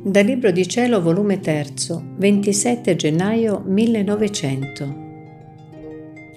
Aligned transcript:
Dal 0.00 0.24
Libro 0.24 0.52
di 0.52 0.66
Cielo, 0.68 1.02
volume 1.02 1.40
3, 1.40 1.74
27 2.18 2.94
gennaio 2.94 3.64
1900. 3.66 4.94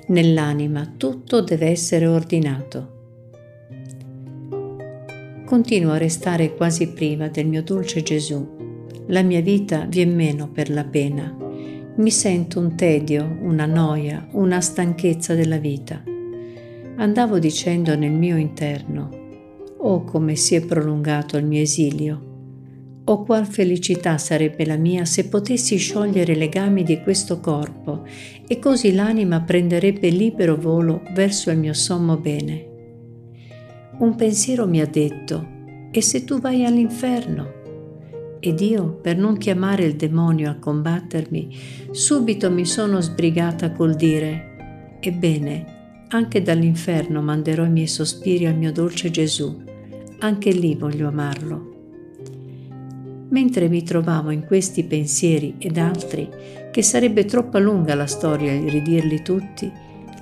Nell'anima 0.08 0.92
tutto 0.98 1.42
deve 1.42 1.68
essere 1.68 2.08
ordinato. 2.08 3.00
Continuo 5.46 5.92
a 5.92 6.00
restare 6.00 6.56
quasi 6.56 6.92
priva 6.92 7.28
del 7.28 7.46
mio 7.46 7.62
dolce 7.62 8.02
Gesù. 8.02 8.50
La 9.10 9.22
mia 9.22 9.42
vita 9.42 9.86
vien 9.86 10.16
meno 10.16 10.50
per 10.50 10.72
la 10.72 10.84
pena. 10.84 11.32
Mi 11.98 12.10
sento 12.10 12.60
un 12.60 12.76
tedio, 12.76 13.38
una 13.42 13.68
noia, 13.68 14.28
una 14.32 14.60
stanchezza 14.60 15.36
della 15.36 15.58
vita. 15.58 16.02
Andavo 16.96 17.38
dicendo 17.38 17.96
nel 17.96 18.12
mio 18.12 18.38
interno, 18.38 19.10
oh 19.78 20.04
come 20.04 20.36
si 20.36 20.56
è 20.56 20.66
prolungato 20.66 21.38
il 21.38 21.46
mio 21.46 21.62
esilio 21.62 22.30
Oh, 23.12 23.24
qual 23.24 23.46
felicità 23.46 24.18
sarebbe 24.18 24.66
la 24.66 24.78
mia 24.78 25.04
se 25.04 25.28
potessi 25.28 25.76
sciogliere 25.76 26.32
i 26.32 26.38
legami 26.38 26.84
di 26.84 27.02
questo 27.02 27.42
corpo 27.42 28.06
e 28.48 28.58
così 28.58 28.94
l'anima 28.94 29.42
prenderebbe 29.42 30.08
libero 30.08 30.56
volo 30.56 31.02
verso 31.14 31.52
il 31.52 31.58
mio 31.58 31.74
sommo 31.74 32.16
bene. 32.16 32.70
Un 33.98 34.16
pensiero 34.16 34.66
mi 34.66 34.80
ha 34.80 34.86
detto, 34.86 35.46
e 35.92 36.02
se 36.02 36.24
tu 36.24 36.40
vai 36.40 36.64
all'inferno? 36.64 38.40
Ed 38.40 38.62
io, 38.62 38.94
per 38.94 39.18
non 39.18 39.36
chiamare 39.36 39.84
il 39.84 39.98
demonio 39.98 40.50
a 40.50 40.56
combattermi, 40.56 41.54
subito 41.92 42.50
mi 42.50 42.66
sono 42.66 43.02
sbrigata 43.02 43.74
col 43.74 43.94
dire, 43.94 44.96
ebbene, 45.02 46.06
anche 46.08 46.42
dall'inferno 46.42 47.22
manderò 47.22 47.66
i 47.66 47.72
miei 47.72 47.88
sospiri 47.88 48.46
al 48.46 48.56
mio 48.56 48.72
dolce 48.72 49.12
Gesù, 49.12 49.64
anche 50.20 50.52
lì 50.52 50.76
voglio 50.76 51.10
amarlo. 51.10 51.71
Mentre 53.32 53.70
mi 53.70 53.84
trovavo 53.84 54.30
in 54.30 54.46
questi 54.46 54.84
pensieri 54.84 55.56
ed 55.58 55.78
altri, 55.78 56.30
che 56.70 56.84
sarebbe 56.84 57.26
troppo 57.26 57.60
lunga 57.60 57.96
la 57.96 58.06
storia 58.06 58.58
di 58.58 58.70
ridirli 58.70 59.22
tutti, 59.22 59.72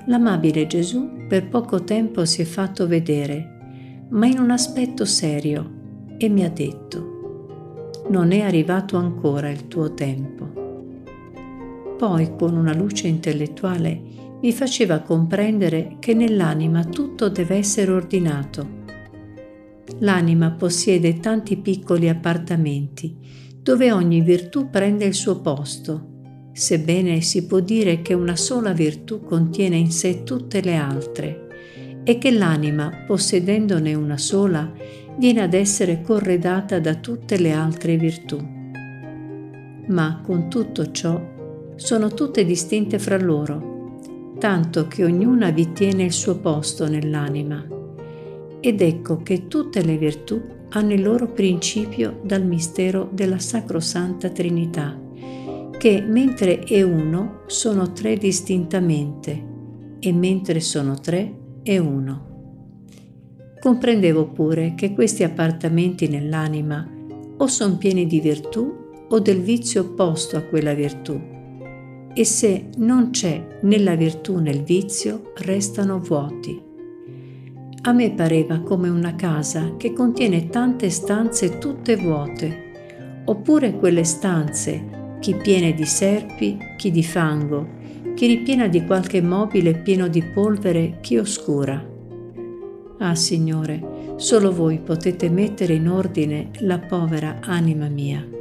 l'amabile 0.05 0.67
Gesù 0.67 1.25
per 1.27 1.47
poco 1.47 1.83
tempo 1.83 2.25
si 2.25 2.41
è 2.41 2.45
fatto 2.45 2.87
vedere, 2.87 4.05
ma 4.09 4.27
in 4.27 4.39
un 4.39 4.51
aspetto 4.51 5.05
serio, 5.05 5.77
e 6.17 6.29
mi 6.29 6.43
ha 6.43 6.49
detto, 6.49 8.05
non 8.09 8.31
è 8.31 8.41
arrivato 8.41 8.97
ancora 8.97 9.49
il 9.49 9.67
tuo 9.67 9.93
tempo. 9.93 10.47
Poi, 11.97 12.35
con 12.35 12.55
una 12.55 12.73
luce 12.73 13.07
intellettuale, 13.07 14.01
mi 14.41 14.51
faceva 14.53 14.99
comprendere 14.99 15.97
che 15.99 16.13
nell'anima 16.13 16.83
tutto 16.85 17.27
deve 17.29 17.55
essere 17.55 17.91
ordinato 17.91 18.78
l'anima 19.99 20.51
possiede 20.51 21.19
tanti 21.19 21.57
piccoli 21.57 22.07
appartamenti 22.07 23.17
dove 23.61 23.91
ogni 23.91 24.21
virtù 24.21 24.69
prende 24.69 25.05
il 25.05 25.13
suo 25.13 25.41
posto, 25.41 26.49
sebbene 26.53 27.21
si 27.21 27.45
può 27.45 27.59
dire 27.59 28.01
che 28.01 28.13
una 28.13 28.35
sola 28.35 28.71
virtù 28.71 29.23
contiene 29.23 29.75
in 29.75 29.91
sé 29.91 30.23
tutte 30.23 30.61
le 30.61 30.75
altre 30.75 31.47
e 32.03 32.17
che 32.17 32.31
l'anima, 32.31 33.03
possedendone 33.05 33.93
una 33.93 34.17
sola, 34.17 34.71
viene 35.17 35.41
ad 35.41 35.53
essere 35.53 36.01
corredata 36.01 36.79
da 36.79 36.95
tutte 36.95 37.37
le 37.37 37.51
altre 37.51 37.97
virtù. 37.97 38.37
Ma 39.87 40.21
con 40.23 40.49
tutto 40.49 40.91
ciò 40.91 41.21
sono 41.75 42.09
tutte 42.13 42.45
distinte 42.45 42.97
fra 42.97 43.19
loro, 43.19 43.97
tanto 44.39 44.87
che 44.87 45.03
ognuna 45.03 45.51
vi 45.51 45.73
tiene 45.73 46.03
il 46.05 46.13
suo 46.13 46.39
posto 46.39 46.87
nell'anima 46.87 47.77
ed 48.61 48.81
ecco 48.81 49.17
che 49.17 49.47
tutte 49.47 49.83
le 49.83 49.97
virtù 49.97 50.41
hanno 50.69 50.93
il 50.93 51.01
loro 51.01 51.27
principio 51.27 52.19
dal 52.23 52.45
mistero 52.45 53.09
della 53.11 53.39
Sacrosanta 53.39 54.29
Trinità, 54.29 54.99
che 55.77 56.01
mentre 56.01 56.59
è 56.59 56.81
uno 56.81 57.41
sono 57.47 57.91
tre 57.91 58.17
distintamente 58.17 59.47
e 59.99 60.13
mentre 60.13 60.59
sono 60.59 60.99
tre 60.99 61.33
è 61.63 61.77
uno. 61.77 62.27
Comprendevo 63.59 64.27
pure 64.27 64.73
che 64.75 64.93
questi 64.93 65.23
appartamenti 65.23 66.07
nell'anima 66.07 66.87
o 67.37 67.47
sono 67.47 67.77
pieni 67.77 68.05
di 68.05 68.19
virtù 68.19 68.87
o 69.09 69.19
del 69.19 69.41
vizio 69.41 69.81
opposto 69.81 70.37
a 70.37 70.41
quella 70.41 70.73
virtù, 70.73 71.19
e 72.13 72.25
se 72.25 72.69
non 72.77 73.09
c'è 73.09 73.59
nella 73.61 73.95
virtù 73.95 74.37
nel 74.37 74.63
vizio 74.63 75.31
restano 75.37 75.99
vuoti 75.99 76.67
a 77.83 77.93
me 77.93 78.11
pareva 78.11 78.59
come 78.59 78.89
una 78.89 79.15
casa 79.15 79.75
che 79.77 79.93
contiene 79.93 80.49
tante 80.49 80.89
stanze 80.89 81.57
tutte 81.59 81.95
vuote, 81.95 83.23
oppure 83.25 83.73
quelle 83.77 84.03
stanze, 84.03 85.17
chi 85.19 85.35
piene 85.35 85.73
di 85.73 85.85
serpi, 85.85 86.57
chi 86.77 86.91
di 86.91 87.03
fango, 87.03 87.77
chi 88.15 88.27
ripiena 88.27 88.67
di 88.67 88.85
qualche 88.85 89.21
mobile 89.21 89.75
pieno 89.75 90.07
di 90.07 90.21
polvere, 90.21 90.97
chi 90.99 91.17
oscura. 91.17 91.81
Ah 92.97 93.15
Signore, 93.15 94.15
solo 94.17 94.51
voi 94.51 94.79
potete 94.79 95.29
mettere 95.29 95.75
in 95.75 95.87
ordine 95.87 96.49
la 96.59 96.79
povera 96.79 97.37
anima 97.41 97.87
mia. 97.87 98.38